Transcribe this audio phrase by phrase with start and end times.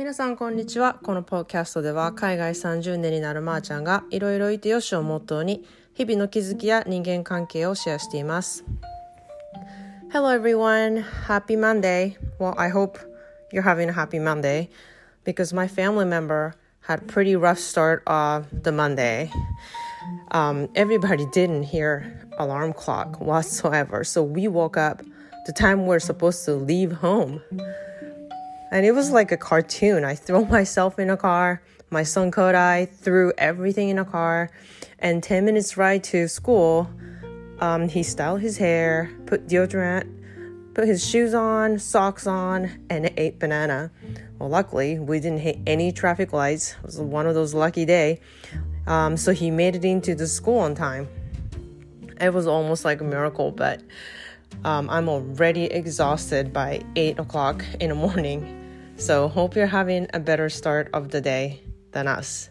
[0.00, 8.64] 皆さんこんにちはこのポッキャストでは海外30年になるまーちゃんがいろいろいてよしをモットーに日々の気づきや人間関係をシェアしています
[10.10, 12.98] Hello everyone happy Monday well I hope
[13.52, 14.70] you're having a happy Monday
[15.26, 19.30] because my family member had pretty rough start of the Monday
[20.30, 25.02] um, everybody didn't hear alarm clock whatsoever so we woke up
[25.44, 27.42] the time we're supposed to leave home
[28.70, 30.04] and it was like a cartoon.
[30.04, 31.62] I threw myself in a car.
[31.90, 34.50] My son Kodai threw everything in a car.
[34.98, 36.88] And 10 minutes ride to school,
[37.58, 43.38] um, he styled his hair, put deodorant, put his shoes on, socks on, and ate
[43.38, 43.90] banana.
[44.38, 46.72] Well, luckily, we didn't hit any traffic lights.
[46.78, 48.20] It was one of those lucky day.
[48.86, 51.08] Um, so he made it into the school on time.
[52.20, 53.82] It was almost like a miracle, but
[54.64, 58.59] um, I'm already exhausted by 8 o'clock in the morning.
[59.00, 61.62] So hope you're having a better start of the day
[61.92, 62.50] than us.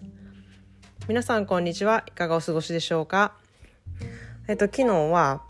[1.08, 2.03] 皆さんこんにちは。
[2.08, 3.33] いかがお過ごしでしょうか？
[4.47, 5.44] えっと、昨日は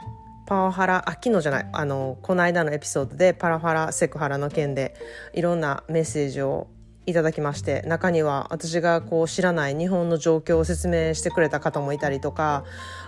[0.46, 4.94] パワハラ、あ、昨日じゃない、あの、この間のエピソードでパラハラ、セクハラの件で
[5.34, 6.68] いろんなメッセージを
[7.10, 12.64] いただきまして中には私がこう知らない日本の状況を説明してくれた方もいたりとか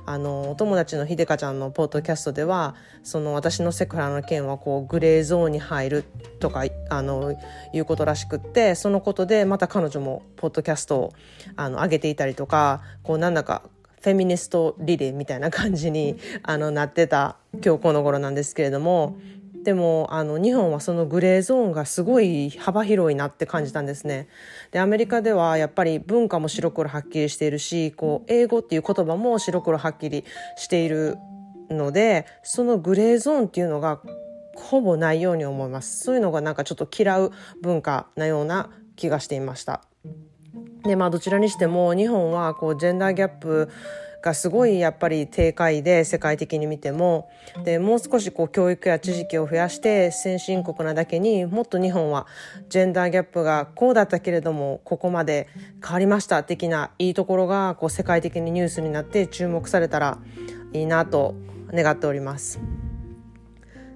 [0.05, 6.03] あのお友達のひでかちゃんのポッドキャストではその私のセクハラの件はこうグレーゾーンに入る
[6.39, 7.35] とかあの
[7.73, 11.13] いうことらしくってそのことでまた彼女もポッドキャストを
[11.55, 13.63] あの上げていたりとかこうなんだか
[14.01, 19.17] フェミニストリレーみたいな感じにあのなってた今日この頃なんですけれども
[19.63, 24.27] でもあの日本はそのグレーゾーンがすごい幅広いなって感じたんですね。
[24.71, 30.25] でアメリカではやっぱり文化も白黒はっきりしているしこう英語っていう言葉も白黒はっきり
[30.57, 31.17] している
[31.69, 34.01] のでそのグレーゾーンっていうのが
[34.55, 36.03] ほぼないように思います。
[36.03, 37.31] そういうのがなんかちょっと嫌う
[37.61, 39.81] 文化なような気がしていました。
[40.83, 43.69] でまあどちらにしても日本はこうジェンダーギャップ
[44.21, 47.29] がすごいやっぱり低下位で世界的に見ても
[47.63, 52.27] でもう少しこう教育や知識を増やして先進国なだけにもっと日本は
[52.69, 55.47] ジェンダーギャップがこうだったけれどもここまで
[55.83, 60.19] 変わりました的ないいところがこう世界的にニュースになって注目されたら
[60.73, 61.35] いいなと
[61.73, 62.59] 願っております。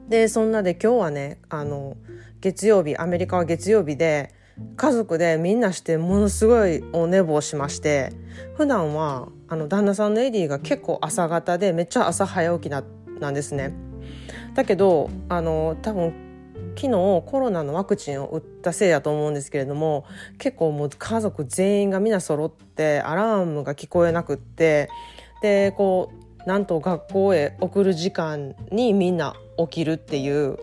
[0.08, 1.98] でそんなで今日はねあの
[2.42, 4.35] 月曜日アメリカは月曜日で
[4.78, 8.14] 家族でみんなしてものすごいお寝坊しまして
[8.56, 12.84] 普段はあの旦那さんのエディが結構朝方でめっちゃ朝早起きな
[13.20, 13.74] なんですね。
[14.54, 16.14] だけどあの多分
[16.76, 16.90] 昨日
[17.26, 20.06] コロナのワクチンを打ったせいやと思うんですけれども
[20.38, 24.90] 結構もう家族全員が皆揃ってアラームが聞こえなくって
[25.42, 26.12] でこ
[26.46, 30.58] うなんと学校へ送る時間にみんな起きるっていう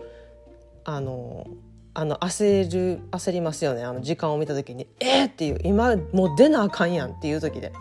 [0.85, 1.47] あの
[1.93, 7.71] あの焦る焦りますよねあの時間を見た時に「えー!」っていう今もう出なあかんやんっていう時で。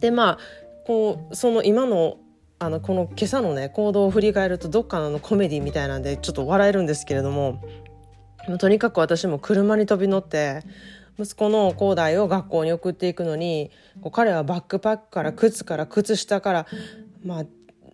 [0.00, 0.38] でまあ
[0.86, 2.18] こうその今の
[2.60, 7.62] あのこの今朝のね行動を振り返るとどっかのコメディみたいなんでちょっと笑えるんですけれども
[8.58, 10.62] とにかく私も車に飛び乗って
[11.18, 13.70] 息子の恒大を学校に送っていくのに
[14.12, 16.66] 彼はバックパックから靴から靴下から
[17.24, 17.44] まあ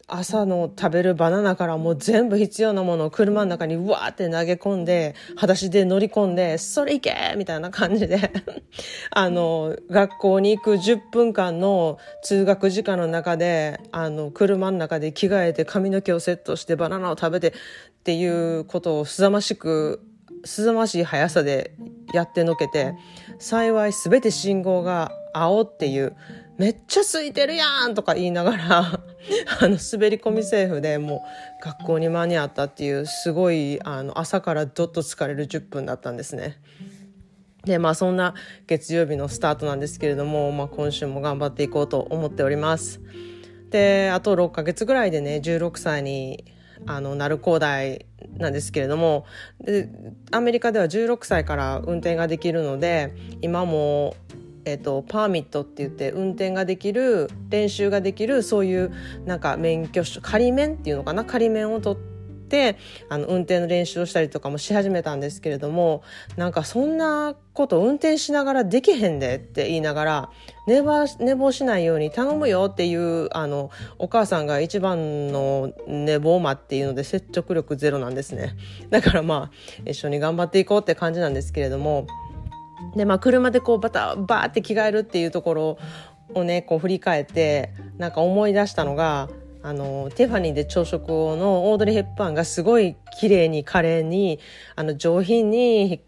[0.07, 8.31] 朝の食べるバナナからもう全部必要なものを車の中にうわーって投げ込んで、裸足で乗り込んで、それいけみたいな感じで
[9.11, 17.53] あの、学校に行く10分間の通学時間の中で、あの、車の中で着替えて髪の毛をセットしてバナナを食べてっ
[18.05, 20.03] ていうことをすざましく、
[20.45, 21.75] すざましい速さで
[22.13, 22.95] やってのけて、
[23.39, 26.15] 幸い全て信号が青っていう、
[26.59, 29.01] めっちゃ空いてるやんとか言いながら
[29.61, 31.25] あの滑り込みセーフでも
[31.63, 36.59] う学校に間に合ったっていうすごいあの朝からどっと疲れる10分だったんですね。
[37.65, 38.35] でまあそんな
[38.67, 43.01] 月曜日のスタートなんですけれども、まあ、今週も頑張っていこうと思っております。
[43.71, 46.45] であと6ヶ月ぐらいでね16歳に
[46.87, 48.07] あのなる高大
[48.37, 49.25] なんですけれども
[49.61, 49.89] で
[50.31, 54.15] アメリカでは16歳から運転ができるので今も
[54.65, 58.93] えーと、パーミットって言って運転ができる練習ができるそういう
[59.27, 61.25] なんか免許証仮免っていうのかな？
[61.25, 61.99] 仮免を取っ
[62.49, 62.79] て
[63.09, 66.03] あの運転の練習をしたりとかもし始めたんですけれども
[66.37, 70.31] なんかそんなこと運転しながらできへんでって言いながら
[70.67, 78.57] 寝坊寝坊しないように頼むよっていうあのお母さんが一番の寝坊魔っていうので説得力ゼロなんですね
[78.91, 79.51] だからま
[79.85, 82.07] あ一緒に頑張っていこうって感じなんですけれども。
[82.95, 85.79] でまあ車でこうバタバーって着替えるっていうところ
[86.35, 89.29] をねこう振り返ってなんか思い出したのが
[89.63, 94.39] あのティファニーで朝食をのオードリー・ヘップバーンがすごい綺麗に華麗に
[94.77, 96.03] あの上品に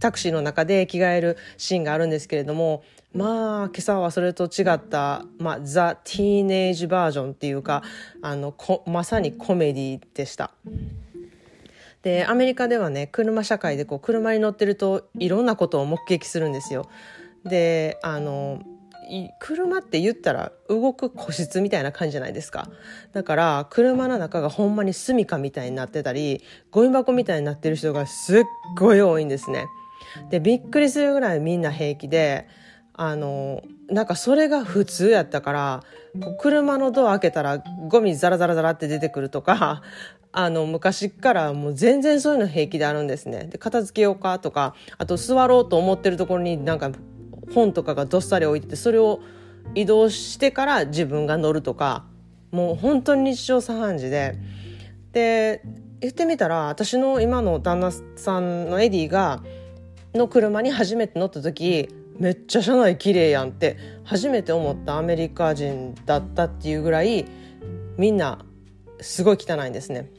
[0.00, 2.82] タクシーの中で着替えるシーンがあるんですけれども
[3.12, 7.82] まあ今朝はそれと違った、まあ、ザ・ティーネージバージョンっていうか
[8.22, 8.54] あの
[8.86, 10.52] まさにコメディでした。
[12.02, 16.88] でアメリカではね車社会でこう車に乗ってるといろんなことを目撃するんですよ。
[17.44, 18.60] であの
[19.40, 22.68] 車って言ったら動く個室みたいな感じじゃないですか
[23.12, 28.42] だから車の中がほんまに住処みたいになってたりゴミ箱みたいになってる人がすっ
[28.76, 29.66] ごい多いんですね
[30.30, 32.48] でびっくりするぐらいみんな平気で
[33.00, 35.84] あのなんかそれが普通やったから
[36.40, 39.82] 車のドア開けたらゴミザラザラザラって出てくるとか
[40.32, 43.44] あの昔からもう全然そういうの平気であるんですね。
[43.44, 46.90] で片付けようかとかあと座ろうと思ってるところになんか
[47.54, 49.20] 本とかがどっさり置いててそれを
[49.76, 52.04] 移動してから自分が乗るとか
[52.50, 54.34] もう本当に日常茶飯事で。
[55.12, 55.62] で
[56.00, 59.42] 言ってみたら私の今の旦那さんのエディが
[60.14, 67.24] の車に初めて乗った時めっちゃ車内綺麗やんって初めて思ったアメリカ人だったっていうぐらい
[67.96, 68.44] みんな
[69.00, 70.10] すごい汚いんですね。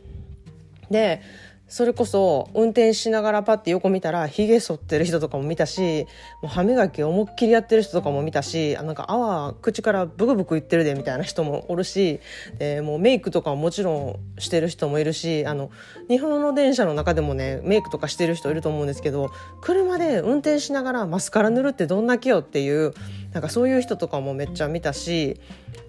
[0.89, 1.21] で
[1.69, 6.07] それこそ運転しながらパッて横見たらひげ剃ってる人とかも見たし
[6.41, 12.19] もう歯磨き思いっきりやってる人とかも見たしなんか泡口からブクブクいってるでみたいな人もおるし
[12.57, 15.69] でもうメイクとかももちろんしてる人もいるしあの
[16.07, 19.29] 日本の電車の中でもねメイクとかしてる人いると思うんですけど
[19.61, 22.93] 車で運転しながらマスカラ塗るってどんな気よっていう
[23.31, 25.39] なんかそういう人とかもめっちゃ見たし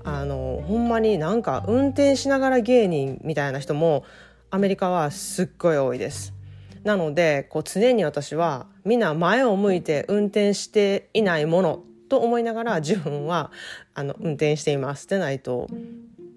[0.05, 4.05] あのほんまになんか運転しながら芸人みたいな人も
[4.51, 6.35] アメリカはすっごい多いです。
[6.83, 13.53] なのでこう常に私はみんな前を向いて運転していないものと思いながら自分は
[13.95, 15.69] あの運転していますでないと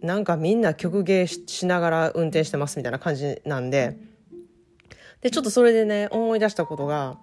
[0.01, 3.97] なんかみんな曲芸しながら運転してますみたいな感じなんで
[5.21, 7.17] でちょっとそれでね思い出したことが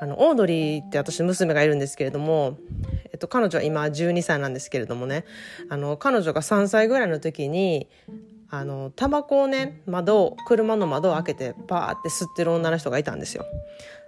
[0.00, 2.56] あのオードリーって私娘がいるんですけれども、
[3.12, 5.24] えっと、彼女は今12歳なんですけれどもね
[5.68, 7.88] あの彼女が3歳ぐらいの時に
[8.52, 13.44] あのタバコをね窓車の窓を開けてパーって吸ってる女の人がいたんですよ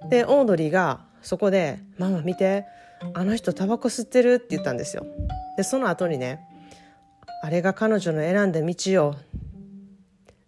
[0.09, 2.67] でオードリーがそこで「ママ見て
[3.15, 5.06] あの人タバコ吸ってる」って言ったんですよ
[5.56, 6.41] でその後にね
[7.44, 9.17] 「あれが彼女の選んだ道よ」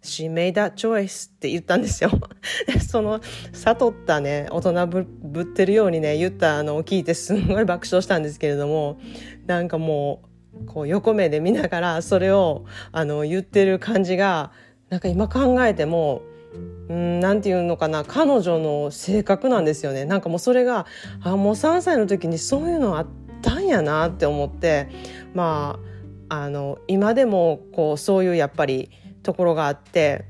[0.05, 2.11] She made that choice って言ったんですよ。
[2.87, 3.19] その
[3.53, 8.99] 悟ったね、大人ぶぶってるようにね、言ったのを聞いてすんごい爆笑したんですけれども、
[9.47, 10.27] なんかもう
[10.67, 14.51] こう横目で見ながらそれをあの言ってる感じが
[14.89, 16.21] なんか今考えても
[16.89, 20.05] うんなんていうのかな彼女の性格なんですよね。
[20.05, 20.85] なんかもうそれが
[21.21, 23.07] あもう3歳の時にそういうのあっ
[23.41, 24.89] たんやなって思って
[25.33, 25.79] ま
[26.29, 28.89] ああの今でもこうそういうやっぱり
[29.23, 30.25] ところがあって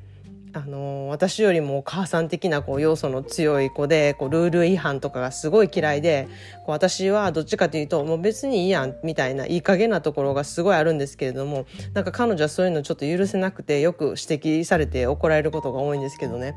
[0.56, 6.30] あの私よりもお母さん的なこう要素の強い子でこうルール違反とかがすごい嫌いで
[6.60, 16.56] こう私はどっちかというともう別にいいやんみたいないい加減なところがすごいあるんですけれどもなんか彼女はそういうのちょっと許せなくてよく指摘されて怒られることが多いんですけどね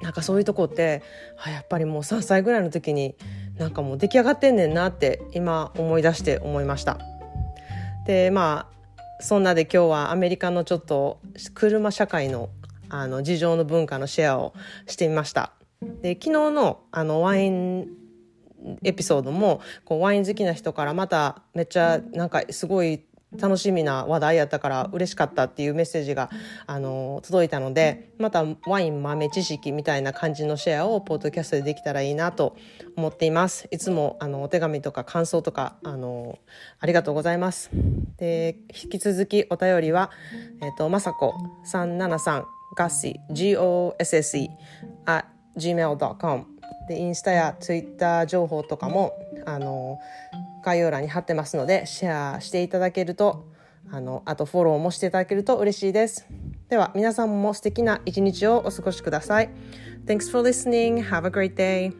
[0.00, 1.02] なんかそういうとこって
[1.44, 3.16] あやっぱりもう3歳ぐらいの時に
[3.58, 6.98] なんかもう出来上がってんねんなって今思い出して思いました。
[8.06, 8.72] でまあ
[9.22, 11.20] そんなで今日はアメリカのちょっと
[11.54, 12.50] 車社会の
[12.92, 14.52] あの事情の文化のシェアを
[14.86, 15.52] してみました。
[16.02, 17.88] で昨日のあのワイン
[18.84, 23.02] エピソードもこうワイン好きな人からまためっちゃなんかすごい
[23.38, 26.28] 楽しみな話題やったから嬉しかったっていうメッセージが
[26.66, 32.56] あの届いたのでまたワイン豆知識みたいな感じのシェアをポッドキャストでできたらいいなと
[32.94, 33.68] 思っています。
[33.70, 36.38] いつもあのお手紙とか感想とかあの
[36.78, 37.70] ありがとうございます。
[38.18, 40.10] で引き続きお便りは
[40.60, 41.34] えっ、ー、とまさこ
[41.72, 42.44] 373
[42.76, 44.48] ガッシー GOSSE
[45.06, 45.26] at
[45.56, 46.46] gmail.com
[46.88, 49.12] でインスタやツイッター情報とかも
[49.46, 49.98] あの
[50.64, 53.48] 概要欄に貼ってますのでシェアしていただけると
[53.90, 56.26] あのあとフォローもしていただけると嬉しいです
[56.68, 59.50] では皆さんも素敵な一日をお過ごしください
[60.04, 61.00] Thanks for listening.
[61.10, 61.92] Have a great day.